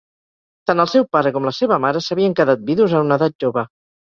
Tant 0.69 0.81
el 0.83 0.89
seu 0.93 1.05
pare 1.17 1.33
com 1.35 1.45
la 1.49 1.53
seva 1.57 1.79
mare 1.85 2.03
s'havien 2.07 2.35
quedat 2.41 2.67
vidus 2.71 2.97
a 3.01 3.07
una 3.07 3.21
edat 3.21 3.37
jove. 3.47 3.69